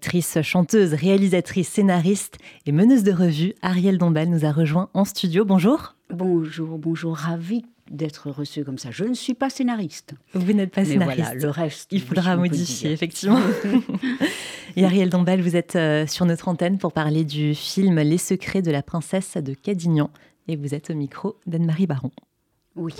Actrice, 0.00 0.40
chanteuse, 0.40 0.94
réalisatrice, 0.94 1.68
scénariste 1.68 2.38
et 2.64 2.72
meneuse 2.72 3.02
de 3.02 3.12
revue, 3.12 3.52
Ariel 3.60 3.98
Dombal 3.98 4.30
nous 4.30 4.46
a 4.46 4.50
rejoint 4.50 4.88
en 4.94 5.04
studio. 5.04 5.44
Bonjour. 5.44 5.94
Bonjour, 6.08 6.78
bonjour, 6.78 7.14
ravi 7.14 7.66
d'être 7.90 8.30
reçue 8.30 8.64
comme 8.64 8.78
ça. 8.78 8.90
Je 8.90 9.04
ne 9.04 9.12
suis 9.12 9.34
pas 9.34 9.50
scénariste. 9.50 10.14
Vous 10.32 10.54
n'êtes 10.54 10.70
pas 10.70 10.80
Mais 10.80 10.86
scénariste. 10.86 11.20
voilà, 11.20 11.34
le 11.34 11.50
reste. 11.50 11.88
Il 11.92 12.00
faudra 12.00 12.34
modifier, 12.36 12.92
effectivement. 12.92 13.40
et 14.76 14.86
Ariel 14.86 15.10
Dombal, 15.10 15.42
vous 15.42 15.54
êtes 15.54 15.76
euh, 15.76 16.06
sur 16.06 16.24
notre 16.24 16.48
antenne 16.48 16.78
pour 16.78 16.94
parler 16.94 17.24
du 17.24 17.54
film 17.54 17.96
Les 18.00 18.16
secrets 18.16 18.62
de 18.62 18.70
la 18.70 18.82
princesse 18.82 19.36
de 19.36 19.52
Cadignan. 19.52 20.08
Et 20.48 20.56
vous 20.56 20.74
êtes 20.74 20.88
au 20.88 20.94
micro 20.94 21.36
d'Anne-Marie 21.46 21.86
Baron. 21.86 22.10
Oui. 22.74 22.94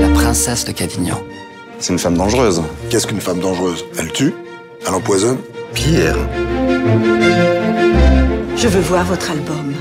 La 0.00 0.08
princesse 0.14 0.64
de 0.64 0.72
Cadignan. 0.72 1.20
C'est 1.80 1.92
une 1.92 1.98
femme 1.98 2.16
dangereuse. 2.16 2.62
Qu'est-ce 2.90 3.06
qu'une 3.06 3.20
femme 3.20 3.38
dangereuse? 3.38 3.84
Elle 3.98 4.12
tue? 4.12 4.34
Elle 4.86 4.94
empoisonne? 4.94 5.38
Pierre. 5.74 6.16
Je 8.56 8.66
veux 8.66 8.80
voir 8.80 9.04
votre 9.04 9.30
album. 9.30 9.72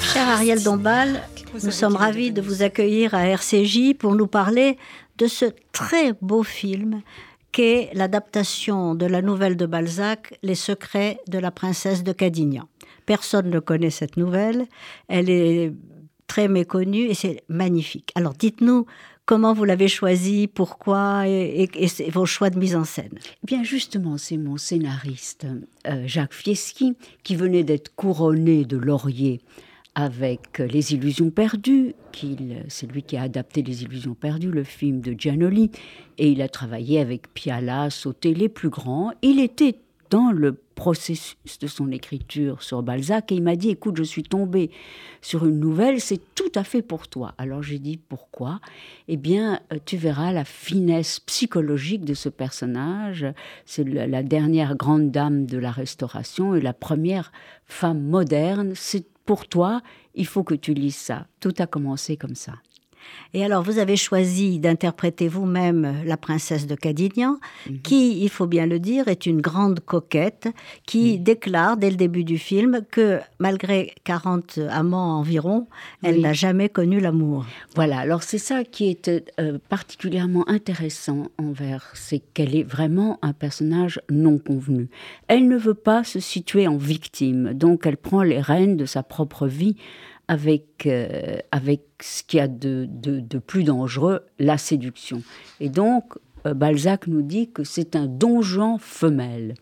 Cher 0.00 0.28
Ariel 0.28 0.62
Dombal, 0.62 1.22
nous 1.64 1.72
sommes 1.72 1.96
ravis 1.96 2.30
de 2.30 2.40
vous 2.40 2.62
accueillir 2.62 3.14
à 3.14 3.26
RCJ 3.26 3.94
pour 3.98 4.14
nous 4.14 4.28
parler 4.28 4.78
de 5.18 5.26
ce 5.26 5.46
très 5.72 6.12
beau 6.20 6.44
film 6.44 7.02
qu'est 7.50 7.90
l'adaptation 7.92 8.94
de 8.94 9.06
la 9.06 9.20
nouvelle 9.20 9.56
de 9.56 9.66
Balzac, 9.66 10.38
Les 10.44 10.54
secrets 10.54 11.18
de 11.26 11.38
la 11.38 11.50
princesse 11.50 12.04
de 12.04 12.12
Cadignan. 12.12 12.68
Personne 13.04 13.50
ne 13.50 13.58
connaît 13.58 13.90
cette 13.90 14.16
nouvelle, 14.16 14.66
elle 15.08 15.30
est 15.30 15.72
très 16.26 16.48
méconnue 16.48 17.06
et 17.06 17.14
c'est 17.14 17.42
magnifique. 17.48 18.12
Alors 18.14 18.34
dites-nous 18.34 18.86
comment 19.26 19.52
vous 19.52 19.64
l'avez 19.64 19.88
choisie, 19.88 20.46
pourquoi? 20.46 21.28
Et, 21.28 21.68
et- 21.74 22.10
vos 22.10 22.24
choix 22.26 22.48
de 22.48 22.58
mise 22.58 22.76
en 22.76 22.84
scène. 22.84 23.18
Eh 23.42 23.46
Bien 23.46 23.62
justement, 23.62 24.16
c'est 24.16 24.36
mon 24.38 24.56
scénariste 24.56 25.46
euh, 25.86 26.02
Jacques 26.06 26.32
Fieschi 26.34 26.94
qui 27.24 27.36
venait 27.36 27.64
d'être 27.64 27.94
couronné 27.94 28.64
de 28.64 28.76
laurier 28.78 29.40
avec 29.94 30.60
euh, 30.60 30.66
Les 30.66 30.92
Illusions 30.94 31.30
perdues, 31.30 31.94
c'est 32.68 32.90
lui 32.90 33.02
qui 33.02 33.16
a 33.16 33.22
adapté 33.22 33.62
Les 33.62 33.82
Illusions 33.82 34.14
perdues, 34.14 34.50
le 34.50 34.64
film 34.64 35.00
de 35.00 35.14
Giannoli, 35.18 35.70
et 36.18 36.28
il 36.30 36.40
a 36.42 36.48
travaillé 36.48 37.00
avec 37.00 37.32
Piala, 37.34 37.90
Sauté, 37.90 38.32
les 38.34 38.48
plus 38.48 38.68
grands. 38.68 39.12
Il 39.22 39.40
était 39.40 39.74
dans 40.10 40.30
le 40.32 40.52
processus 40.74 41.58
de 41.60 41.66
son 41.66 41.90
écriture 41.90 42.62
sur 42.62 42.82
Balzac 42.82 43.32
et 43.32 43.36
il 43.36 43.42
m'a 43.42 43.56
dit 43.56 43.70
écoute 43.70 43.96
je 43.96 44.02
suis 44.02 44.22
tombé 44.22 44.70
sur 45.22 45.46
une 45.46 45.58
nouvelle 45.58 46.00
c'est 46.00 46.20
tout 46.34 46.52
à 46.54 46.64
fait 46.64 46.82
pour 46.82 47.08
toi. 47.08 47.34
Alors 47.38 47.62
j'ai 47.62 47.78
dit 47.78 47.96
pourquoi? 47.96 48.60
Eh 49.08 49.16
bien 49.16 49.60
euh, 49.72 49.78
tu 49.84 49.96
verras 49.96 50.32
la 50.32 50.44
finesse 50.44 51.20
psychologique 51.20 52.04
de 52.04 52.14
ce 52.14 52.28
personnage. 52.28 53.26
C'est 53.64 53.84
la, 53.84 54.06
la 54.06 54.22
dernière 54.22 54.76
grande 54.76 55.10
dame 55.10 55.46
de 55.46 55.58
la 55.58 55.70
restauration 55.70 56.54
et 56.54 56.60
la 56.60 56.74
première 56.74 57.32
femme 57.64 58.02
moderne. 58.02 58.72
C'est 58.74 59.06
pour 59.24 59.48
toi 59.48 59.82
il 60.14 60.26
faut 60.26 60.44
que 60.44 60.54
tu 60.54 60.74
lises 60.74 60.96
ça. 60.96 61.26
Tout 61.40 61.54
a 61.58 61.66
commencé 61.66 62.16
comme 62.16 62.34
ça 62.34 62.54
Et 63.34 63.44
alors, 63.44 63.62
vous 63.62 63.78
avez 63.78 63.96
choisi 63.96 64.58
d'interpréter 64.58 65.28
vous-même 65.28 66.02
la 66.06 66.16
princesse 66.16 66.66
de 66.66 66.74
Cadignan, 66.74 67.38
qui, 67.82 68.22
il 68.22 68.28
faut 68.30 68.46
bien 68.46 68.66
le 68.66 68.78
dire, 68.78 69.08
est 69.08 69.26
une 69.26 69.40
grande 69.40 69.80
coquette, 69.80 70.48
qui 70.86 71.18
déclare 71.18 71.76
dès 71.76 71.90
le 71.90 71.96
début 71.96 72.24
du 72.24 72.38
film 72.38 72.80
que 72.90 73.18
malgré 73.38 73.92
40 74.04 74.58
amants 74.70 75.18
environ, 75.18 75.66
elle 76.02 76.16
Oui. 76.16 76.20
n'a 76.22 76.32
jamais 76.32 76.68
connu 76.68 77.00
l'amour. 77.00 77.44
Voilà, 77.74 77.98
alors 77.98 78.22
c'est 78.22 78.38
ça 78.38 78.64
qui 78.64 78.88
est 78.88 79.10
euh, 79.38 79.58
particulièrement 79.68 80.48
intéressant 80.48 81.28
envers, 81.38 81.90
c'est 81.94 82.20
qu'elle 82.32 82.54
est 82.56 82.62
vraiment 82.62 83.18
un 83.22 83.32
personnage 83.32 84.00
non 84.10 84.38
convenu. 84.38 84.88
Elle 85.28 85.48
ne 85.48 85.56
veut 85.56 85.74
pas 85.74 86.04
se 86.04 86.20
situer 86.20 86.66
en 86.66 86.76
victime, 86.76 87.52
donc 87.52 87.86
elle 87.86 87.96
prend 87.98 88.22
les 88.22 88.40
rênes 88.40 88.76
de 88.76 88.86
sa 88.86 89.02
propre 89.02 89.46
vie 89.46 89.76
avec, 90.28 90.86
euh, 90.86 91.38
avec 91.52 91.82
ce 92.00 92.22
qu'il 92.22 92.38
y 92.38 92.40
a 92.40 92.48
de, 92.48 92.86
de- 92.90 93.20
de 93.20 93.38
plus 93.38 93.64
dangereux, 93.64 94.20
la 94.38 94.58
séduction. 94.58 95.22
Et 95.60 95.68
donc, 95.68 96.14
euh, 96.46 96.54
Balzac 96.54 97.06
nous 97.06 97.22
dit 97.22 97.50
que 97.50 97.64
c'est 97.64 97.96
un 97.96 98.06
donjon 98.06 98.78
femelle. 98.78 99.54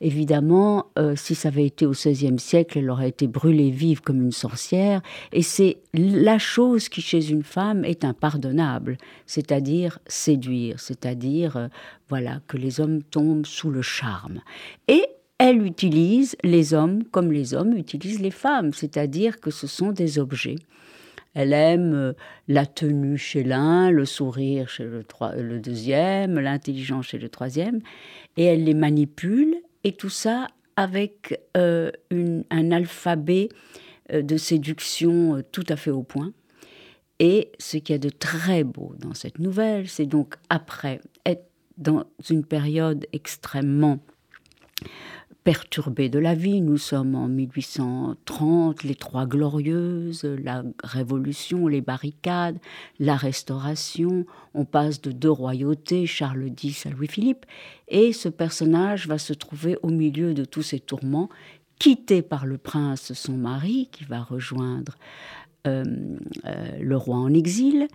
Évidemment, 0.00 0.86
euh, 0.98 1.14
si 1.16 1.34
ça 1.34 1.48
avait 1.48 1.66
été 1.66 1.84
au 1.86 1.90
XVIe 1.90 2.38
siècle, 2.38 2.78
elle 2.78 2.90
aurait 2.90 3.08
été 3.08 3.26
brûlée 3.26 3.70
vive 3.70 4.00
comme 4.00 4.22
une 4.22 4.32
sorcière. 4.32 5.02
Et 5.32 5.42
c'est 5.42 5.78
la 5.94 6.38
chose 6.38 6.88
qui, 6.88 7.00
chez 7.00 7.30
une 7.30 7.42
femme, 7.42 7.84
est 7.84 8.04
impardonnable, 8.04 8.98
c'est-à-dire 9.26 9.98
séduire, 10.06 10.78
c'est-à-dire, 10.78 11.68
voilà, 12.08 12.40
que 12.46 12.56
les 12.56 12.80
hommes 12.80 13.02
tombent 13.02 13.46
sous 13.46 13.70
le 13.70 13.82
charme. 13.82 14.40
Et 14.86 15.04
elle 15.38 15.64
utilise 15.64 16.36
les 16.42 16.74
hommes 16.74 17.04
comme 17.04 17.32
les 17.32 17.54
hommes 17.54 17.76
utilisent 17.76 18.20
les 18.20 18.32
femmes, 18.32 18.72
c'est-à-dire 18.72 19.40
que 19.40 19.50
ce 19.50 19.66
sont 19.66 19.92
des 19.92 20.18
objets. 20.18 20.56
Elle 21.34 21.52
aime 21.52 21.94
euh, 21.94 22.12
la 22.48 22.66
tenue 22.66 23.16
chez 23.16 23.44
l'un, 23.44 23.90
le 23.90 24.04
sourire 24.04 24.68
chez 24.68 24.84
le, 24.84 25.60
deuxième, 25.60 26.40
l'intelligence 26.40 27.06
chez 27.06 27.18
le 27.18 27.28
troisième, 27.28 27.80
et 28.36 28.44
elle 28.44 28.64
les 28.64 28.74
manipule, 28.74 29.54
et 29.84 29.92
tout 29.92 30.10
ça 30.10 30.48
avec 30.74 31.40
euh, 31.56 31.90
un 32.10 32.72
alphabet 32.72 33.48
euh, 34.12 34.22
de 34.22 34.36
séduction 34.36 35.42
tout 35.52 35.64
à 35.68 35.76
fait 35.76 35.90
au 35.90 36.02
point. 36.02 36.32
Et 37.20 37.52
ce 37.58 37.76
qu'il 37.76 37.94
y 37.94 37.96
a 37.96 37.98
de 37.98 38.10
très 38.10 38.64
beau 38.64 38.94
dans 38.98 39.14
cette 39.14 39.38
nouvelle, 39.38 39.88
c'est 39.88 40.06
donc 40.06 40.34
après 40.50 41.00
être 41.26 41.44
dans 41.76 42.04
une 42.28 42.44
période 42.44 43.06
extrêmement 43.12 44.00
perturbée 45.48 46.10
de 46.10 46.18
la 46.18 46.34
vie. 46.34 46.60
Nous 46.60 46.76
sommes 46.76 47.14
en 47.14 47.26
1830, 47.26 48.82
les 48.82 48.94
Trois 48.94 49.24
Glorieuses, 49.24 50.24
la 50.24 50.62
Révolution, 50.84 51.68
les 51.68 51.80
barricades, 51.80 52.58
la 52.98 53.16
Restauration. 53.16 54.26
On 54.52 54.66
passe 54.66 55.00
de 55.00 55.10
deux 55.10 55.30
royautés, 55.30 56.04
Charles 56.04 56.50
X 56.62 56.84
à 56.84 56.90
Louis-Philippe. 56.90 57.46
Et 57.88 58.12
ce 58.12 58.28
personnage 58.28 59.08
va 59.08 59.16
se 59.16 59.32
trouver 59.32 59.78
au 59.82 59.88
milieu 59.88 60.34
de 60.34 60.44
tous 60.44 60.60
ces 60.60 60.80
tourments, 60.80 61.30
quitté 61.78 62.20
par 62.20 62.44
le 62.44 62.58
prince, 62.58 63.14
son 63.14 63.38
mari, 63.38 63.88
qui 63.90 64.04
va 64.04 64.20
rejoindre 64.20 64.98
euh, 65.66 65.82
euh, 66.44 66.78
le 66.78 66.96
roi 66.98 67.16
en 67.16 67.32
exil. 67.32 67.88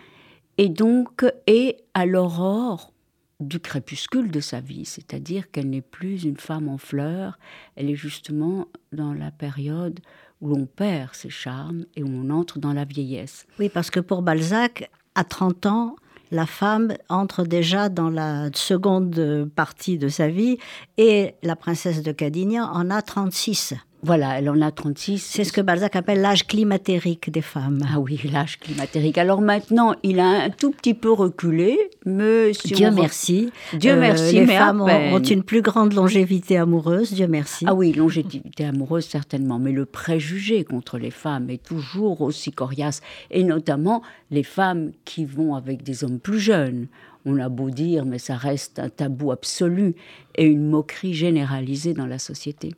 Et 0.57 0.69
donc, 0.69 1.23
est 1.45 1.77
à 1.93 2.07
l'aurore 2.07 2.92
du 3.39 3.59
crépuscule 3.59 4.31
de 4.31 4.39
sa 4.39 4.61
vie, 4.61 4.85
c'est-à-dire 4.85 5.51
qu'elle 5.51 5.69
n'est 5.69 5.81
plus 5.81 6.23
une 6.23 6.37
femme 6.37 6.69
en 6.69 6.77
fleurs, 6.77 7.37
elle 7.75 7.89
est 7.89 7.95
justement 7.95 8.67
dans 8.91 9.13
la 9.13 9.31
période 9.31 9.99
où 10.41 10.49
l'on 10.49 10.65
perd 10.65 11.13
ses 11.13 11.29
charmes 11.29 11.85
et 11.95 12.03
où 12.03 12.09
on 12.09 12.29
entre 12.29 12.59
dans 12.59 12.73
la 12.73 12.85
vieillesse. 12.85 13.45
Oui, 13.59 13.69
parce 13.69 13.89
que 13.89 13.99
pour 13.99 14.21
Balzac, 14.21 14.89
à 15.15 15.23
30 15.23 15.65
ans, 15.65 15.95
la 16.31 16.45
femme 16.45 16.93
entre 17.09 17.43
déjà 17.43 17.89
dans 17.89 18.09
la 18.09 18.49
seconde 18.53 19.49
partie 19.55 19.97
de 19.97 20.09
sa 20.09 20.27
vie 20.27 20.57
et 20.97 21.35
la 21.43 21.55
princesse 21.55 22.01
de 22.01 22.11
Cadignan 22.11 22.65
en 22.65 22.89
a 22.89 23.01
36. 23.01 23.75
Voilà, 24.05 24.37
elle 24.37 24.49
en 24.49 24.59
a 24.59 24.69
36. 24.69 25.17
C'est 25.19 25.45
ce 25.45 25.53
que 25.53 25.61
Balzac 25.61 25.95
appelle 25.95 26.19
l'âge 26.19 26.45
climatérique 26.45 27.31
des 27.31 27.41
femmes. 27.41 27.79
Ah 27.89 28.01
oui, 28.01 28.19
l'âge 28.29 28.59
climatérique. 28.59 29.17
Alors 29.17 29.39
maintenant, 29.39 29.95
il 30.03 30.19
a 30.19 30.43
un 30.43 30.49
tout 30.49 30.71
petit 30.71 30.93
peu 30.93 31.09
reculé, 31.09 31.79
mais 32.05 32.51
si 32.51 32.73
Dieu 32.73 32.89
on 32.89 32.91
merci. 32.91 33.49
Dieu 33.73 33.93
Euh, 33.93 33.99
merci, 33.99 34.33
les 34.33 34.45
mais 34.45 34.57
à 34.57 34.65
femmes 34.67 34.81
ont 34.81 35.19
une 35.19 35.43
plus 35.43 35.61
grande 35.61 35.93
longévité 35.93 36.57
amoureuse, 36.57 37.13
Dieu 37.13 37.27
merci. 37.27 37.63
Ah 37.65 37.73
oui, 37.73 37.93
longévité 37.93 38.65
amoureuse, 38.65 39.05
certainement. 39.05 39.57
Mais 39.57 39.71
le 39.71 39.85
préjugé 39.85 40.65
contre 40.65 40.97
les 40.97 41.11
femmes 41.11 41.49
est 41.49 41.63
toujours 41.63 42.19
aussi 42.19 42.51
coriace. 42.51 42.99
Et 43.31 43.45
notamment 43.45 44.01
les 44.31 44.43
femmes 44.43 44.91
qui 45.05 45.23
vont 45.23 45.55
avec 45.55 45.81
des 45.81 46.03
hommes 46.03 46.19
plus 46.19 46.39
jeunes. 46.39 46.87
On 47.25 47.39
a 47.39 47.47
beau 47.47 47.69
dire, 47.69 48.03
mais 48.03 48.19
ça 48.19 48.35
reste 48.35 48.79
un 48.79 48.89
tabou 48.89 49.31
absolu 49.31 49.95
et 50.35 50.43
une 50.43 50.69
moquerie 50.69 51.13
généralisée 51.13 51.93
dans 51.93 52.05
la 52.05 52.19
société. 52.19 52.73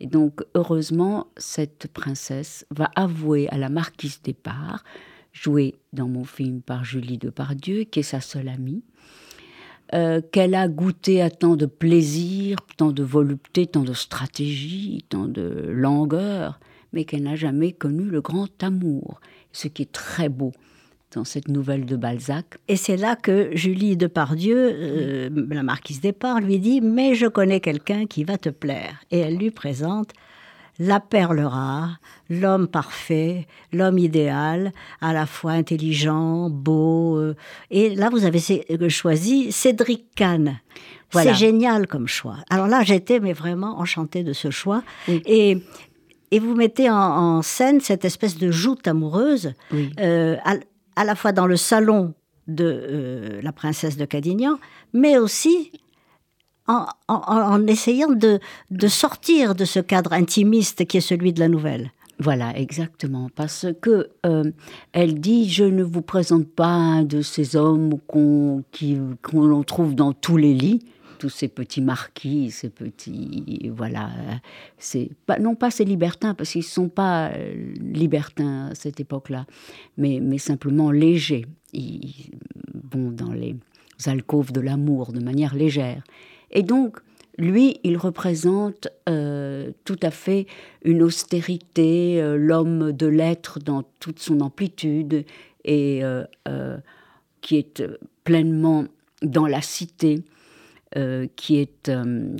Et 0.00 0.06
donc, 0.06 0.40
heureusement, 0.54 1.26
cette 1.36 1.88
princesse 1.92 2.66
va 2.70 2.90
avouer 2.96 3.48
à 3.50 3.58
la 3.58 3.68
marquise 3.68 4.22
d'Épars, 4.22 4.82
jouée 5.32 5.76
dans 5.92 6.08
mon 6.08 6.24
film 6.24 6.62
par 6.62 6.84
Julie 6.84 7.18
Depardieu, 7.18 7.84
qui 7.84 8.00
est 8.00 8.04
sa 8.04 8.20
seule 8.20 8.48
amie, 8.48 8.82
euh, 9.92 10.22
qu'elle 10.32 10.54
a 10.54 10.68
goûté 10.68 11.20
à 11.20 11.30
tant 11.30 11.54
de 11.54 11.66
plaisir, 11.66 12.56
tant 12.76 12.92
de 12.92 13.02
volupté, 13.02 13.66
tant 13.66 13.82
de 13.82 13.92
stratégie, 13.92 15.04
tant 15.08 15.26
de 15.26 15.66
langueur, 15.68 16.60
mais 16.92 17.04
qu'elle 17.04 17.24
n'a 17.24 17.36
jamais 17.36 17.72
connu 17.72 18.04
le 18.04 18.20
grand 18.20 18.62
amour, 18.62 19.20
ce 19.52 19.68
qui 19.68 19.82
est 19.82 19.92
très 19.92 20.28
beau 20.28 20.52
dans 21.14 21.24
cette 21.24 21.48
nouvelle 21.48 21.86
de 21.86 21.96
Balzac. 21.96 22.58
Et 22.68 22.76
c'est 22.76 22.96
là 22.96 23.16
que 23.16 23.50
Julie 23.54 23.96
Depardieu, 23.96 24.56
euh, 24.72 25.28
la 25.50 25.62
marquise 25.62 26.00
d'Épars, 26.00 26.40
lui 26.40 26.58
dit 26.58 26.80
Mais 26.80 27.14
je 27.14 27.26
connais 27.26 27.60
quelqu'un 27.60 28.06
qui 28.06 28.24
va 28.24 28.38
te 28.38 28.48
plaire. 28.48 29.00
Et 29.10 29.18
elle 29.18 29.36
lui 29.36 29.50
présente 29.50 30.10
la 30.78 30.98
perle 30.98 31.40
rare, 31.40 31.98
l'homme 32.30 32.66
parfait, 32.66 33.46
l'homme 33.70 33.98
idéal, 33.98 34.72
à 35.02 35.12
la 35.12 35.26
fois 35.26 35.52
intelligent, 35.52 36.48
beau. 36.48 37.18
euh, 37.18 37.36
et 37.70 37.94
là, 37.94 38.08
vous 38.08 38.24
avez 38.24 38.38
sé- 38.38 38.64
choisi 38.88 39.52
Cédric 39.52 40.06
Kahn. 40.14 40.58
C'est 41.12 41.34
génial 41.34 41.86
comme 41.86 42.06
choix. 42.08 42.36
Alors 42.48 42.66
là, 42.66 42.82
j'étais 42.82 43.20
mais 43.20 43.34
vraiment 43.34 43.78
enchantée 43.78 44.22
de 44.22 44.32
ce 44.32 44.50
choix. 44.50 44.82
Et, 45.08 45.58
et 46.30 46.38
vous 46.38 46.54
mettez 46.54 46.88
en, 46.88 47.42
scène 47.42 47.80
cette 47.80 48.04
espèce 48.06 48.38
de 48.38 48.50
joute 48.50 48.86
amoureuse, 48.88 49.52
euh, 49.98 50.36
à, 50.96 51.04
la 51.04 51.14
fois 51.14 51.32
dans 51.32 51.46
le 51.46 51.56
salon 51.56 52.14
de 52.46 52.64
euh, 52.64 53.40
la 53.42 53.52
princesse 53.52 53.96
de 53.96 54.04
Cadignan, 54.04 54.58
mais 54.92 55.18
aussi 55.18 55.72
en, 57.08 57.66
essayant 57.66 58.10
de, 58.10 58.38
sortir 58.88 59.54
de 59.54 59.64
ce 59.64 59.80
cadre 59.80 60.12
intimiste 60.12 60.86
qui 60.86 60.98
est 60.98 61.00
celui 61.00 61.32
de 61.32 61.40
la 61.40 61.48
nouvelle. 61.48 61.90
Voilà, 62.18 62.56
exactement, 62.56 63.30
parce 63.34 63.66
que 63.80 64.10
euh, 64.26 64.52
elle 64.92 65.20
dit 65.20 65.48
je 65.48 65.64
ne 65.64 65.82
vous 65.82 66.02
présente 66.02 66.46
pas 66.48 66.66
un 66.66 67.02
de 67.02 67.22
ces 67.22 67.56
hommes 67.56 67.98
qu'on 68.06 68.62
trouve 69.66 69.94
dans 69.94 70.12
tous 70.12 70.36
les 70.36 70.52
lits, 70.52 70.84
tous 71.20 71.28
ces 71.28 71.48
petits 71.48 71.82
marquis, 71.82 72.50
ces 72.50 72.70
petits 72.70 73.70
voilà, 73.76 74.08
c'est 74.78 75.10
non 75.38 75.54
pas 75.54 75.70
ces 75.70 75.84
libertins 75.84 76.32
parce 76.32 76.50
qu'ils 76.50 76.64
sont 76.64 76.88
pas 76.88 77.28
euh, 77.28 77.74
libertins 77.78 78.68
à 78.68 78.74
cette 78.74 79.00
époque-là, 79.00 79.44
mais 79.98 80.18
mais 80.22 80.38
simplement 80.38 80.90
légers, 80.90 81.44
ils 81.74 82.30
vont 82.90 83.10
dans 83.10 83.32
les 83.32 83.54
alcôves 84.06 84.50
de 84.50 84.62
l'amour 84.62 85.12
de 85.12 85.20
manière 85.20 85.54
légère, 85.54 86.02
et 86.50 86.62
donc 86.62 86.96
lui, 87.36 87.78
il 87.84 87.98
représente 87.98 88.88
euh, 89.08 89.70
tout 89.84 90.00
à 90.02 90.10
fait 90.10 90.46
une 90.84 91.02
austérité, 91.02 92.20
euh, 92.22 92.36
l'homme 92.36 92.92
de 92.92 93.06
l'être 93.06 93.58
dans 93.58 93.82
toute 93.98 94.20
son 94.20 94.40
amplitude 94.40 95.26
et 95.64 96.02
qui 97.42 97.56
est 97.56 97.82
pleinement 98.24 98.86
dans 99.22 99.46
la 99.46 99.60
cité. 99.60 100.24
Qui 101.36 101.58
est 101.58 101.90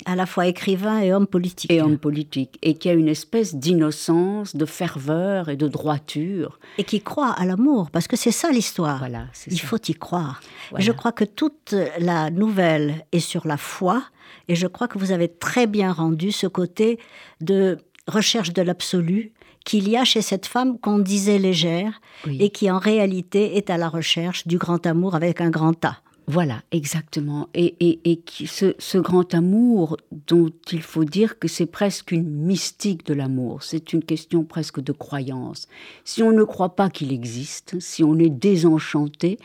à 0.06 0.16
la 0.16 0.26
fois 0.26 0.46
écrivain 0.46 1.00
et 1.00 1.12
homme 1.12 1.26
politique. 1.26 1.70
Et 1.70 1.80
homme 1.80 1.98
politique, 1.98 2.58
et 2.62 2.74
qui 2.74 2.88
a 2.88 2.92
une 2.92 3.08
espèce 3.08 3.54
d'innocence, 3.54 4.56
de 4.56 4.64
ferveur 4.66 5.48
et 5.48 5.56
de 5.56 5.68
droiture. 5.68 6.58
Et 6.76 6.84
qui 6.84 7.00
croit 7.00 7.30
à 7.30 7.44
l'amour, 7.44 7.90
parce 7.90 8.08
que 8.08 8.16
c'est 8.16 8.32
ça 8.32 8.50
l'histoire. 8.50 8.98
Voilà, 8.98 9.26
Il 9.46 9.60
faut 9.60 9.78
y 9.86 9.94
croire. 9.94 10.40
Je 10.76 10.90
crois 10.90 11.12
que 11.12 11.24
toute 11.24 11.74
la 11.98 12.30
nouvelle 12.30 13.06
est 13.12 13.20
sur 13.20 13.46
la 13.46 13.56
foi, 13.56 14.02
et 14.48 14.56
je 14.56 14.66
crois 14.66 14.88
que 14.88 14.98
vous 14.98 15.12
avez 15.12 15.28
très 15.28 15.66
bien 15.66 15.92
rendu 15.92 16.32
ce 16.32 16.46
côté 16.48 16.98
de 17.40 17.78
recherche 18.08 18.52
de 18.52 18.62
l'absolu 18.62 19.32
qu'il 19.64 19.88
y 19.88 19.96
a 19.96 20.04
chez 20.04 20.22
cette 20.22 20.46
femme 20.46 20.78
qu'on 20.78 20.98
disait 20.98 21.38
légère 21.38 22.00
et 22.26 22.50
qui 22.50 22.70
en 22.70 22.78
réalité 22.78 23.56
est 23.56 23.70
à 23.70 23.76
la 23.76 23.88
recherche 23.88 24.46
du 24.46 24.58
grand 24.58 24.86
amour 24.86 25.14
avec 25.14 25.40
un 25.40 25.50
grand 25.50 25.84
A. 25.84 25.98
Voilà, 26.26 26.62
exactement. 26.70 27.48
Et, 27.54 27.74
et, 27.80 28.22
ce, 28.46 28.74
ce, 28.78 28.98
grand 28.98 29.34
amour 29.34 29.96
dont 30.26 30.50
il 30.70 30.82
faut 30.82 31.04
dire 31.04 31.38
que 31.38 31.48
c'est 31.48 31.66
presque 31.66 32.12
une 32.12 32.30
mystique 32.30 33.04
de 33.06 33.14
l'amour, 33.14 33.62
c'est 33.62 33.92
une 33.92 34.04
question 34.04 34.44
presque 34.44 34.80
de 34.80 34.92
croyance. 34.92 35.66
Si 36.04 36.22
on 36.22 36.32
ne 36.32 36.44
croit 36.44 36.76
pas 36.76 36.88
qu'il 36.88 37.12
existe, 37.12 37.80
si 37.80 38.04
on 38.04 38.16
est 38.18 38.30
désenchanté, 38.30 39.38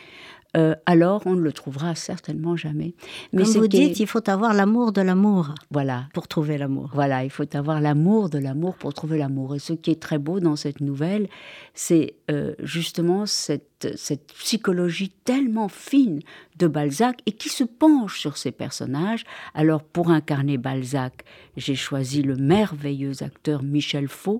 euh, 0.55 0.75
alors 0.85 1.23
on 1.25 1.35
ne 1.35 1.41
le 1.41 1.51
trouvera 1.51 1.95
certainement 1.95 2.55
jamais. 2.55 2.93
Mais 3.33 3.43
Comme 3.43 3.53
vous 3.53 3.67
dites, 3.67 3.99
il 3.99 4.07
faut 4.07 4.27
avoir 4.29 4.53
l'amour 4.53 4.91
de 4.91 5.01
l'amour. 5.01 5.53
Voilà. 5.71 6.07
Pour 6.13 6.27
trouver 6.27 6.57
l'amour. 6.57 6.91
Voilà, 6.93 7.23
il 7.23 7.29
faut 7.29 7.55
avoir 7.55 7.81
l'amour 7.81 8.29
de 8.29 8.37
l'amour 8.37 8.75
pour 8.75 8.93
trouver 8.93 9.17
l'amour. 9.17 9.55
Et 9.55 9.59
ce 9.59 9.73
qui 9.73 9.91
est 9.91 10.01
très 10.01 10.17
beau 10.17 10.39
dans 10.39 10.55
cette 10.55 10.79
nouvelle, 10.79 11.27
c'est 11.73 12.15
euh, 12.31 12.53
justement 12.59 13.25
cette, 13.25 13.93
cette 13.95 14.27
psychologie 14.33 15.11
tellement 15.25 15.67
fine 15.67 16.21
de 16.57 16.67
Balzac 16.67 17.19
et 17.25 17.33
qui 17.33 17.49
se 17.49 17.63
penche 17.63 18.19
sur 18.19 18.37
ces 18.37 18.51
personnages. 18.51 19.25
Alors 19.53 19.83
pour 19.83 20.09
incarner 20.09 20.57
Balzac, 20.57 21.25
j'ai 21.57 21.75
choisi 21.75 22.21
le 22.21 22.35
merveilleux 22.35 23.23
acteur 23.23 23.61
Michel 23.61 24.07
Faux 24.07 24.39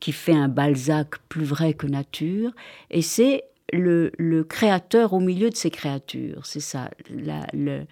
qui 0.00 0.12
fait 0.12 0.34
un 0.34 0.48
Balzac 0.48 1.18
plus 1.28 1.44
vrai 1.44 1.72
que 1.72 1.86
nature. 1.86 2.50
Et 2.90 3.02
c'est 3.02 3.44
le, 3.72 4.42
créateur 4.42 5.12
au 5.12 5.20
milieu 5.20 5.50
de 5.50 5.56
ses 5.56 5.70
créatures. 5.70 6.46
C'est 6.46 6.60
ça. 6.60 6.90
le, 7.10 7.84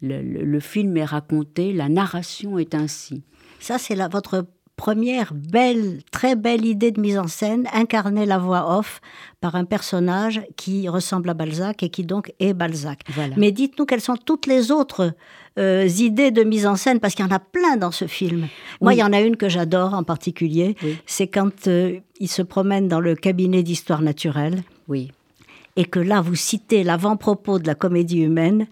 le, 0.00 0.60
film 0.60 0.96
est 0.96 1.04
raconté, 1.04 1.72
la 1.72 1.88
narration 1.88 2.58
est 2.58 2.74
ainsi. 2.74 3.22
Ça, 3.60 3.78
c'est 3.78 3.96
votre 4.10 4.46
première 4.76 5.34
belle, 5.34 5.98
très 6.12 6.36
belle 6.36 6.64
idée 6.64 6.92
de 6.92 7.00
mise 7.00 7.18
en 7.18 7.26
scène, 7.26 7.66
incarner 7.74 8.24
la 8.26 8.38
voix 8.38 8.78
off 8.78 9.00
par 9.40 9.56
un 9.56 9.64
personnage 9.64 10.40
qui 10.56 10.88
ressemble 10.88 11.28
à 11.30 11.34
Balzac 11.34 11.82
et 11.82 11.88
qui 11.90 12.04
donc 12.04 12.32
est 12.38 12.54
Balzac. 12.54 13.00
Mais 13.36 13.50
dites-nous 13.50 13.86
quelles 13.86 14.00
sont 14.00 14.16
toutes 14.16 14.46
les 14.46 14.70
autres 14.70 15.14
euh, 15.58 15.88
idées 15.98 16.30
de 16.30 16.44
mise 16.44 16.64
en 16.64 16.76
scène, 16.76 17.00
parce 17.00 17.16
qu'il 17.16 17.26
y 17.26 17.28
en 17.28 17.34
a 17.34 17.40
plein 17.40 17.76
dans 17.76 17.90
ce 17.90 18.06
film. 18.06 18.46
Moi, 18.80 18.94
il 18.94 18.98
y 18.98 19.02
en 19.02 19.12
a 19.12 19.20
une 19.20 19.36
que 19.36 19.48
j'adore 19.48 19.94
en 19.94 20.04
particulier, 20.04 20.76
c'est 21.06 21.26
quand 21.26 21.66
euh, 21.66 21.98
il 22.20 22.28
se 22.28 22.42
promène 22.42 22.86
dans 22.86 23.00
le 23.00 23.16
cabinet 23.16 23.64
d'histoire 23.64 24.00
naturelle. 24.00 24.62
Oui 24.86 25.10
et 25.78 25.84
que 25.84 26.00
là 26.00 26.20
vous 26.20 26.34
citez 26.34 26.82
l'avant-propos 26.82 27.60
de 27.60 27.68
la 27.68 27.76
comédie 27.76 28.18
humaine, 28.18 28.66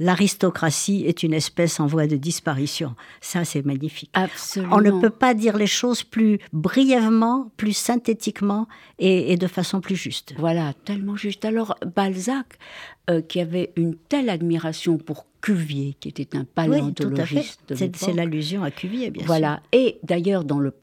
l'aristocratie 0.00 1.04
est 1.06 1.22
une 1.22 1.32
espèce 1.32 1.78
en 1.78 1.86
voie 1.86 2.08
de 2.08 2.16
disparition. 2.16 2.96
Ça, 3.20 3.44
c'est 3.44 3.64
magnifique. 3.64 4.10
Absolument. 4.12 4.74
On 4.74 4.80
ne 4.80 4.90
peut 4.90 5.08
pas 5.08 5.34
dire 5.34 5.56
les 5.56 5.68
choses 5.68 6.02
plus 6.02 6.40
brièvement, 6.52 7.52
plus 7.56 7.74
synthétiquement 7.74 8.66
et, 8.98 9.36
de 9.36 9.46
façon 9.46 9.80
plus 9.80 9.94
juste. 9.94 10.34
Voilà, 10.36 10.72
tellement 10.84 11.14
juste. 11.14 11.44
Alors, 11.44 11.76
Balzac, 11.94 12.58
euh, 13.08 13.22
qui 13.22 13.40
avait 13.40 13.72
une 13.76 13.94
telle 13.94 14.28
admiration 14.28 14.98
pour 14.98 15.26
Cuvier, 15.40 15.94
qui 16.00 16.08
était 16.08 16.36
un 16.36 16.42
paléontologiste. 16.42 17.60
Oui, 17.70 17.92
c'est 17.94 18.12
l'allusion 18.12 18.64
à 18.64 18.72
Cuvier, 18.72 19.10
bien 19.10 19.22
sûr. 19.22 19.28
Voilà. 19.28 19.62
Et 19.70 20.00
d'ailleurs, 20.02 20.42
dans 20.42 20.58
le 20.58 20.74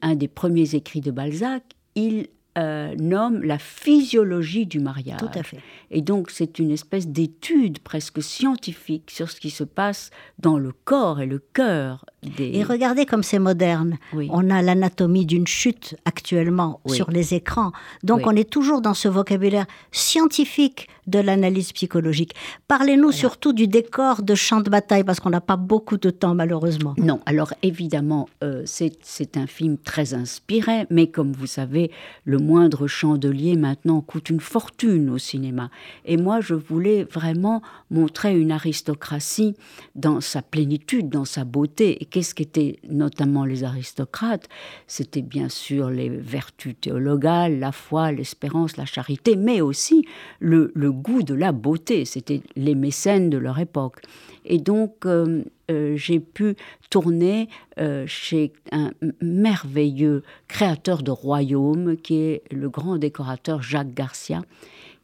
un 0.00 0.14
des 0.14 0.28
premiers 0.28 0.76
écrits 0.76 1.00
de 1.00 1.10
Balzac, 1.10 1.64
il 1.96 2.28
euh, 2.56 2.94
nomme 2.96 3.42
la 3.42 3.58
physiologie 3.58 4.66
du 4.66 4.78
mariage. 4.78 5.18
Tout 5.18 5.38
à 5.38 5.42
fait. 5.42 5.58
Et 5.90 6.02
donc 6.02 6.30
c'est 6.30 6.58
une 6.58 6.70
espèce 6.70 7.08
d'étude 7.08 7.80
presque 7.80 8.22
scientifique 8.22 9.10
sur 9.10 9.30
ce 9.30 9.40
qui 9.40 9.50
se 9.50 9.64
passe 9.64 10.10
dans 10.38 10.58
le 10.58 10.72
corps 10.84 11.20
et 11.20 11.26
le 11.26 11.40
cœur 11.40 12.06
des... 12.30 12.50
Et 12.54 12.62
regardez 12.62 13.06
comme 13.06 13.22
c'est 13.22 13.38
moderne. 13.38 13.98
On 14.30 14.50
a 14.50 14.62
l'anatomie 14.62 15.26
d'une 15.26 15.46
chute 15.46 15.96
actuellement 16.04 16.80
sur 16.86 17.10
les 17.10 17.34
écrans. 17.34 17.72
Donc 18.02 18.26
on 18.26 18.36
est 18.36 18.48
toujours 18.48 18.80
dans 18.80 18.94
ce 18.94 19.08
vocabulaire 19.08 19.66
scientifique 19.92 20.88
de 21.06 21.18
l'analyse 21.18 21.72
psychologique. 21.72 22.34
Parlez-nous 22.68 23.12
surtout 23.12 23.52
du 23.52 23.68
décor 23.68 24.22
de 24.22 24.34
champ 24.34 24.60
de 24.60 24.70
bataille, 24.70 25.04
parce 25.04 25.20
qu'on 25.20 25.30
n'a 25.30 25.40
pas 25.40 25.56
beaucoup 25.56 25.98
de 25.98 26.10
temps 26.10 26.34
malheureusement. 26.34 26.94
Non, 26.98 27.20
alors 27.26 27.52
évidemment, 27.62 28.28
euh, 28.42 28.62
c'est 28.64 29.36
un 29.36 29.46
film 29.46 29.76
très 29.76 30.14
inspiré, 30.14 30.86
mais 30.90 31.08
comme 31.08 31.32
vous 31.32 31.46
savez, 31.46 31.90
le 32.24 32.38
moindre 32.38 32.86
chandelier 32.86 33.56
maintenant 33.56 34.00
coûte 34.00 34.30
une 34.30 34.40
fortune 34.40 35.10
au 35.10 35.18
cinéma. 35.18 35.70
Et 36.04 36.16
moi, 36.16 36.40
je 36.40 36.54
voulais 36.54 37.04
vraiment 37.04 37.62
montrer 37.90 38.38
une 38.38 38.52
aristocratie 38.52 39.54
dans 39.94 40.20
sa 40.20 40.42
plénitude, 40.42 41.08
dans 41.08 41.24
sa 41.24 41.44
beauté. 41.44 42.02
Et 42.02 42.06
qu'est-ce 42.14 42.32
qu'étaient 42.32 42.78
notamment 42.88 43.44
les 43.44 43.64
aristocrates? 43.64 44.48
C'était 44.86 45.20
bien 45.20 45.48
sûr 45.48 45.90
les 45.90 46.08
vertus 46.08 46.76
théologales, 46.80 47.58
la 47.58 47.72
foi, 47.72 48.12
l'espérance, 48.12 48.76
la 48.76 48.84
charité, 48.84 49.34
mais 49.34 49.60
aussi 49.60 50.06
le, 50.38 50.70
goût 50.92 51.24
de 51.24 51.34
la 51.34 51.50
beauté. 51.50 52.04
C'était 52.04 52.40
les 52.54 52.76
mécènes 52.76 53.30
de 53.30 53.36
leur 53.36 53.58
époque. 53.58 54.00
Et 54.44 54.58
donc, 54.58 55.06
euh, 55.06 55.42
euh, 55.72 55.96
j'ai 55.96 56.20
pu 56.20 56.54
tourner 56.88 57.48
euh, 57.80 58.04
chez 58.06 58.52
un 58.70 58.92
merveilleux 59.20 60.22
créateur 60.46 61.02
de 61.02 61.10
royaume 61.10 61.96
qui 61.96 62.18
est 62.18 62.42
le 62.52 62.68
grand 62.68 62.96
décorateur 62.96 63.60
Jacques 63.60 63.92
Garcia, 63.92 64.42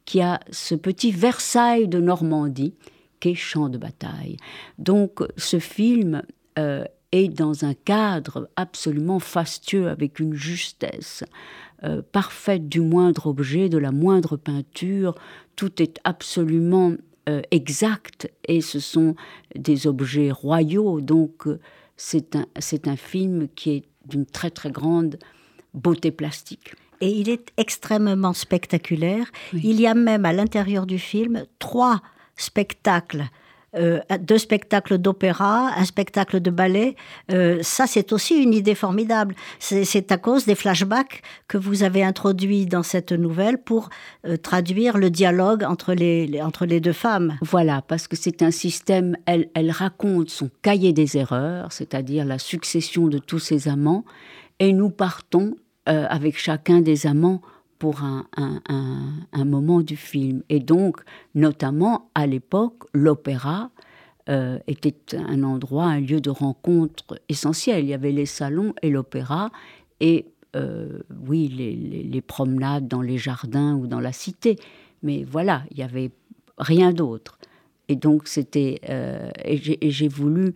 qui 0.05 0.21
a 0.21 0.39
ce 0.49 0.75
petit 0.75 1.11
Versailles 1.11 1.89
de 1.89 1.99
Normandie 1.99 2.73
qu'est 3.19 3.35
Champ 3.35 3.67
de 3.67 3.77
bataille. 3.77 4.37
Donc, 4.79 5.19
ce 5.35 5.59
film 5.59 6.21
est 7.11 7.27
dans 7.27 7.65
un 7.65 7.73
cadre 7.73 8.49
absolument 8.55 9.19
fastueux, 9.19 9.89
avec 9.89 10.19
une 10.19 10.33
justesse 10.33 11.23
parfaite 12.11 12.69
du 12.69 12.79
moindre 12.79 13.25
objet, 13.25 13.67
de 13.67 13.79
la 13.79 13.91
moindre 13.91 14.37
peinture. 14.37 15.15
Tout 15.55 15.81
est 15.81 15.99
absolument 16.03 16.93
euh, 17.29 17.43
exact 17.51 18.31
et 18.47 18.61
ce 18.61 18.79
sont 18.79 19.15
des 19.55 19.85
objets 19.85 20.31
royaux. 20.31 21.01
Donc 21.01 21.45
euh, 21.45 21.59
c'est 21.95 22.35
un, 22.35 22.47
c'est 22.57 22.87
un 22.87 22.95
film 22.95 23.47
qui 23.53 23.69
est 23.69 23.83
d'une 24.07 24.25
très 24.25 24.49
très 24.49 24.71
grande 24.71 25.19
beauté 25.75 26.09
plastique. 26.09 26.73
Et 26.99 27.11
il 27.11 27.29
est 27.29 27.51
extrêmement 27.57 28.33
spectaculaire. 28.33 29.31
Il 29.53 29.79
y 29.79 29.85
a 29.85 29.93
même 29.93 30.25
à 30.25 30.33
l'intérieur 30.33 30.87
du 30.87 30.97
film 30.97 31.45
trois 31.59 32.01
spectacles 32.37 33.25
euh, 33.77 34.01
deux 34.19 34.37
spectacles 34.37 34.97
d'opéra, 34.97 35.71
un 35.77 35.85
spectacle 35.85 36.41
de 36.41 36.51
ballet. 36.51 36.95
Euh, 37.31 37.59
ça, 37.61 37.87
c'est 37.87 38.11
aussi 38.11 38.35
une 38.35 38.53
idée 38.53 38.75
formidable. 38.75 39.33
C'est 39.59 40.11
à 40.11 40.17
cause 40.17 40.45
des 40.45 40.55
flashbacks 40.55 41.21
que 41.47 41.57
vous 41.57 41.83
avez 41.83 42.03
introduits 42.03 42.65
dans 42.65 42.83
cette 42.83 43.13
nouvelle 43.13 43.57
pour 43.57 43.89
euh, 44.27 44.35
traduire 44.35 44.97
le 44.97 45.09
dialogue 45.09 45.63
entre 45.63 45.93
les, 45.93 46.41
entre 46.41 46.65
les 46.65 46.81
deux 46.81 46.91
femmes. 46.91 47.37
Voilà, 47.41 47.81
parce 47.81 48.09
que 48.09 48.17
c'est 48.17 48.41
un 48.41 48.51
système, 48.51 49.15
elle, 49.25 49.49
elle 49.53 49.71
raconte 49.71 50.29
son 50.29 50.49
cahier 50.61 50.91
des 50.91 51.17
erreurs, 51.17 51.71
c'est-à-dire 51.71 52.25
la 52.25 52.39
succession 52.39 53.07
de 53.07 53.19
tous 53.19 53.39
ses 53.39 53.69
amants, 53.69 54.03
et 54.59 54.73
nous 54.73 54.89
partons 54.89 55.55
avec 55.87 56.37
chacun 56.37 56.79
des 56.79 57.07
amants 57.07 57.41
pour 57.81 58.03
un, 58.03 59.43
moment 59.43 59.81
du 59.81 59.97
film. 59.97 60.43
Et 60.49 60.59
donc, 60.59 61.01
notamment 61.33 62.11
à 62.13 62.27
l'époque, 62.27 62.83
l'opéra 62.93 63.71
euh, 64.29 64.59
était 64.67 65.17
un 65.17 65.41
endroit, 65.41 65.85
un 65.85 65.99
lieu 65.99 66.21
de 66.21 66.29
rencontre 66.29 67.19
essentiel. 67.27 67.83
Il 67.83 67.89
y 67.89 67.95
avait 67.95 68.11
les 68.11 68.27
salons 68.27 68.75
et 68.83 68.91
l'opéra, 68.91 69.49
et 69.99 70.27
euh, 70.55 70.99
oui, 71.27 71.47
les, 71.47 72.21
promenades 72.21 72.87
dans 72.87 73.01
les 73.01 73.17
jardins 73.17 73.73
ou 73.73 73.87
dans 73.87 73.99
la 73.99 74.11
cité. 74.11 74.57
Mais 75.01 75.23
voilà, 75.23 75.63
il 75.71 75.77
n'y 75.77 75.83
avait 75.83 76.11
rien 76.59 76.93
d'autre. 76.93 77.39
Et 77.87 77.95
donc, 77.95 78.27
c'était. 78.27 78.79
Euh, 78.89 79.31
et 79.43 79.89
j'ai 79.89 80.07
voulu 80.07 80.53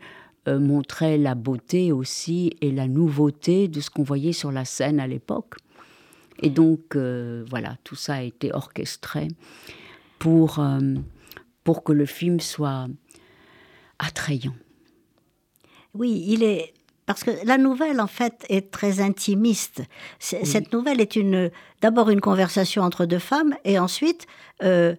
montrer 0.48 1.18
la 1.18 1.34
beauté 1.34 1.92
aussi 1.92 2.56
et 2.62 2.72
la 2.72 2.88
nouveauté 2.88 3.68
de 3.68 3.82
ce 3.82 3.90
qu'on 3.90 4.04
voyait 4.04 4.32
sur 4.32 4.52
la 4.52 4.64
scène 4.64 5.00
à 5.00 5.08
l'époque. 5.08 5.56
Et 6.42 6.50
donc, 6.50 6.96
euh, 6.96 7.46
voilà, 7.50 7.78
tout 7.84 7.96
ça 7.96 8.16
a 8.16 8.22
été 8.22 8.54
orchestré 8.54 9.30
pour, 10.20 10.60
euh, 10.60 10.96
pour 11.64 11.84
que 11.84 11.94
le 11.94 12.06
film 12.06 12.40
soit 12.40 12.88
attrayant. 14.00 14.56
Oui, 15.94 16.26
il 16.28 16.44
est. 16.44 16.74
Parce 17.06 17.24
que 17.24 17.32
la 17.46 17.58
nouvelle, 17.58 18.02
en 18.02 18.08
fait, 18.08 18.46
est 18.50 18.72
très 18.72 19.00
intimiste. 19.00 19.84
Cette 20.20 20.74
nouvelle 20.74 21.00
est 21.00 21.16
une, 21.16 21.52
d'abord 21.82 22.10
une 22.10 22.20
conversation 22.20 22.82
entre 22.82 23.06
deux 23.06 23.20
femmes, 23.20 23.56
et 23.64 23.78
ensuite 23.78 24.26
euh, 24.64 24.96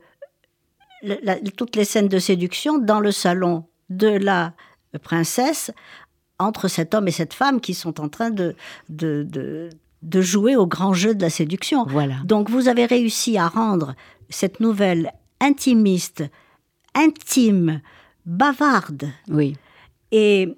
toutes 1.57 1.75
les 1.75 1.85
scènes 1.85 2.07
de 2.07 2.21
séduction 2.21 2.79
dans 2.79 3.01
le 3.01 3.11
salon 3.11 3.65
de 3.91 4.07
la 4.07 4.55
princesse 5.03 5.73
entre 6.39 6.69
cet 6.69 6.95
homme 6.95 7.09
et 7.09 7.13
cette 7.13 7.35
femme 7.35 7.61
qui 7.61 7.75
sont 7.75 8.01
en 8.01 8.09
train 8.09 8.31
de, 8.31 8.55
de 8.89 9.27
de 9.29 9.71
jouer 10.21 10.57
au 10.57 10.67
grand 10.67 10.95
jeu 10.95 11.15
de 11.15 11.23
la 11.23 11.31
séduction. 11.31 11.85
Voilà. 11.89 12.17
Donc 12.25 12.51
vous 12.51 12.69
avez 12.69 12.87
réussi 12.87 13.39
à 13.39 13.49
rendre 13.49 13.95
cette 14.29 14.61
nouvelle 14.61 15.13
intimiste, 15.41 16.25
intime, 16.95 17.81
bavarde. 18.25 19.11
Oui. 19.29 19.57
Et 20.13 20.57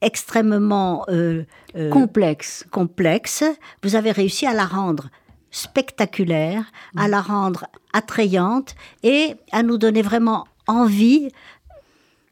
extrêmement 0.00 1.04
euh, 1.08 1.44
euh, 1.76 1.90
complexe. 1.90 2.64
complexe. 2.70 3.44
Vous 3.82 3.96
avez 3.96 4.12
réussi 4.12 4.46
à 4.46 4.52
la 4.52 4.66
rendre 4.66 5.08
spectaculaire, 5.50 6.64
à 6.96 7.08
la 7.08 7.20
rendre 7.20 7.66
attrayante 7.92 8.74
et 9.02 9.36
à 9.52 9.62
nous 9.62 9.78
donner 9.78 10.02
vraiment 10.02 10.46
envie 10.66 11.30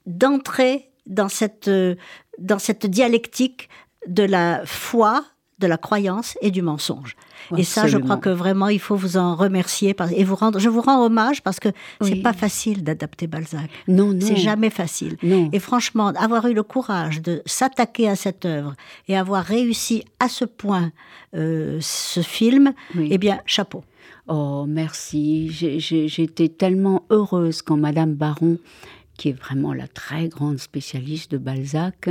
d'entrer 0.06 0.90
dans 1.06 1.28
cette, 1.28 1.68
euh, 1.68 1.94
dans 2.38 2.58
cette 2.58 2.86
dialectique 2.86 3.68
de 4.06 4.24
la 4.24 4.66
foi, 4.66 5.24
de 5.58 5.66
la 5.66 5.76
croyance 5.76 6.36
et 6.40 6.50
du 6.50 6.62
mensonge. 6.62 7.16
Et 7.56 7.64
ça, 7.64 7.86
je 7.86 7.98
crois 7.98 8.16
que 8.16 8.28
vraiment, 8.28 8.68
il 8.68 8.80
faut 8.80 8.96
vous 8.96 9.16
en 9.16 9.34
remercier 9.34 9.94
et 10.16 10.24
vous 10.24 10.34
rendre. 10.34 10.58
Je 10.58 10.68
vous 10.68 10.80
rends 10.80 11.04
hommage 11.04 11.42
parce 11.42 11.60
que 11.60 11.68
c'est 12.00 12.16
pas 12.16 12.32
facile 12.32 12.82
d'adapter 12.82 13.26
Balzac. 13.26 13.70
Non, 13.86 14.12
non. 14.12 14.20
C'est 14.20 14.36
jamais 14.36 14.70
facile. 14.70 15.16
Et 15.52 15.58
franchement, 15.58 16.08
avoir 16.08 16.46
eu 16.46 16.54
le 16.54 16.62
courage 16.62 17.22
de 17.22 17.42
s'attaquer 17.46 18.08
à 18.08 18.16
cette 18.16 18.44
œuvre 18.44 18.74
et 19.08 19.16
avoir 19.16 19.44
réussi 19.44 20.04
à 20.20 20.28
ce 20.28 20.44
point 20.44 20.90
euh, 21.34 21.78
ce 21.80 22.20
film, 22.20 22.72
eh 22.98 23.18
bien, 23.18 23.40
chapeau. 23.46 23.84
Oh, 24.26 24.64
merci. 24.66 25.50
Été 26.18 26.48
tellement 26.48 27.04
heureuse 27.10 27.62
quand 27.62 27.76
Madame 27.76 28.14
Baron, 28.14 28.58
qui 29.18 29.28
est 29.28 29.32
vraiment 29.32 29.74
la 29.74 29.86
très 29.86 30.28
grande 30.28 30.58
spécialiste 30.58 31.30
de 31.32 31.38
Balzac, 31.38 32.08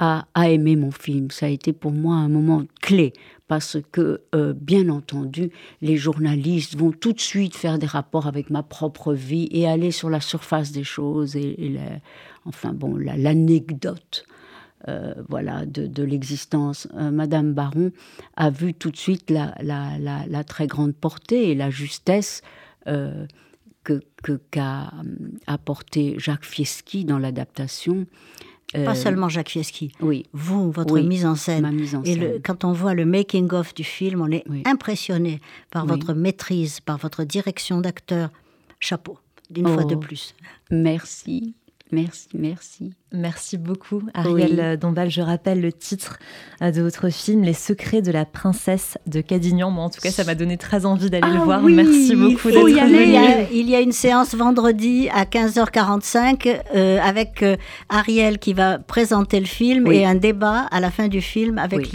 a, 0.00 0.26
aimé 0.48 0.76
mon 0.76 0.90
film. 0.90 1.30
Ça 1.30 1.46
a 1.46 1.48
été 1.50 1.72
pour 1.72 1.92
moi 1.92 2.16
un 2.16 2.28
moment 2.28 2.64
clé 2.80 3.12
parce 3.46 3.78
que, 3.92 4.22
euh, 4.34 4.54
bien 4.54 4.88
entendu, 4.88 5.50
les 5.82 5.96
journalistes 5.96 6.76
vont 6.76 6.90
tout 6.90 7.12
de 7.12 7.20
suite 7.20 7.54
faire 7.54 7.78
des 7.78 7.86
rapports 7.86 8.26
avec 8.26 8.48
ma 8.48 8.62
propre 8.62 9.12
vie 9.12 9.48
et 9.50 9.68
aller 9.68 9.90
sur 9.90 10.08
la 10.08 10.20
surface 10.20 10.72
des 10.72 10.84
choses 10.84 11.36
et, 11.36 11.76
enfin 12.44 12.72
bon, 12.72 12.96
l'anecdote. 12.96 14.24
Euh, 14.88 15.12
voilà, 15.28 15.66
de, 15.66 16.02
l'existence. 16.02 16.88
Euh, 16.94 17.10
Madame 17.10 17.52
Baron 17.52 17.90
a 18.36 18.48
vu 18.48 18.72
tout 18.72 18.90
de 18.90 18.96
suite 18.96 19.30
la, 19.30 20.44
très 20.44 20.66
grande 20.66 20.94
portée 20.94 21.50
et 21.50 21.54
la 21.54 21.68
justesse 21.68 22.40
que 22.86 24.00
qu'a 24.50 24.92
apporté 25.46 26.14
Jacques 26.18 26.44
Fieschi 26.44 27.04
dans 27.04 27.18
l'adaptation. 27.18 28.06
Pas 28.72 28.92
euh, 28.92 28.94
seulement 28.94 29.28
Jacques 29.28 29.48
Fieschi. 29.48 29.92
Oui. 30.00 30.26
Vous, 30.32 30.70
votre 30.70 30.98
mise 31.00 31.26
en 31.26 31.34
scène. 31.34 31.62
Ma 31.62 31.72
mise 31.72 31.94
en 31.94 32.04
scène. 32.04 32.22
Et 32.22 32.40
quand 32.40 32.64
on 32.64 32.72
voit 32.72 32.94
le 32.94 33.04
making-of 33.04 33.74
du 33.74 33.84
film, 33.84 34.20
on 34.20 34.30
est 34.30 34.44
impressionné 34.64 35.40
par 35.70 35.86
votre 35.86 36.14
maîtrise, 36.14 36.80
par 36.80 36.98
votre 36.98 37.24
direction 37.24 37.80
d'acteur. 37.80 38.30
Chapeau, 38.82 39.18
d'une 39.50 39.68
fois 39.68 39.84
de 39.84 39.94
oh. 39.94 39.98
plus. 39.98 40.34
Merci. 40.70 41.54
Merci, 41.92 42.28
merci. 42.34 42.92
Merci 43.12 43.58
beaucoup, 43.58 44.02
Ariel 44.14 44.78
Dombal. 44.78 45.10
Je 45.10 45.20
rappelle 45.20 45.60
le 45.60 45.72
titre 45.72 46.18
euh, 46.62 46.70
de 46.70 46.80
votre 46.80 47.10
film, 47.10 47.42
Les 47.42 47.54
secrets 47.54 48.02
de 48.02 48.12
la 48.12 48.24
princesse 48.24 48.98
de 49.06 49.20
Cadignan. 49.20 49.70
Moi, 49.70 49.84
en 49.84 49.90
tout 49.90 50.00
cas, 50.00 50.10
ça 50.10 50.22
m'a 50.22 50.36
donné 50.36 50.56
très 50.56 50.86
envie 50.86 51.10
d'aller 51.10 51.32
le 51.32 51.40
ah 51.40 51.44
voir. 51.44 51.62
merci 51.62 52.14
beaucoup 52.14 52.50
d'être 52.50 52.62
venu. 52.62 53.48
Il 53.52 53.68
y 53.68 53.74
a 53.74 53.80
une 53.80 53.92
séance 53.92 54.34
vendredi 54.34 55.08
à 55.12 55.24
15h45 55.24 56.60
euh, 56.74 57.00
avec 57.02 57.42
euh, 57.42 57.56
Ariel 57.88 58.38
qui 58.38 58.52
va 58.52 58.78
présenter 58.78 59.40
le 59.40 59.46
film 59.46 59.90
et 59.90 60.04
un 60.04 60.14
débat 60.14 60.68
à 60.70 60.78
la 60.78 60.90
fin 60.90 61.08
du 61.08 61.20
film 61.20 61.58
avec 61.58 61.90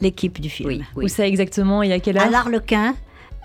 l'équipe 0.00 0.40
du 0.40 0.50
film. 0.50 0.82
Où 0.96 1.06
ça 1.06 1.26
exactement 1.26 1.82
et 1.82 1.92
à 1.92 2.00
quelle 2.00 2.18
heure? 2.18 2.26
À 2.26 2.30
l'Arlequin 2.30 2.94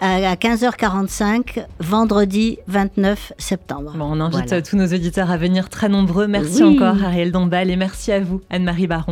à 0.01 0.33
15h45, 0.33 1.65
vendredi 1.79 2.57
29 2.67 3.33
septembre. 3.37 3.93
on 3.99 4.19
invite 4.19 4.63
tous 4.63 4.75
nos 4.75 4.87
auditeurs 4.87 5.29
à 5.29 5.37
venir 5.37 5.69
très 5.69 5.89
nombreux. 5.89 6.27
Merci 6.27 6.63
encore 6.63 7.03
Ariel 7.03 7.31
Dombal 7.31 7.69
et 7.69 7.75
merci 7.75 8.11
à 8.11 8.19
vous 8.19 8.41
Anne-Marie 8.49 8.87
Baron. 8.87 9.05